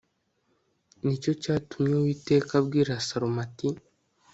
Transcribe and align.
ni 1.03 1.15
cyo 1.21 1.31
cyatumye 1.41 1.95
uwiteka 1.97 2.51
abwira 2.61 2.93
salomo 3.07 3.39
ati 3.45 3.67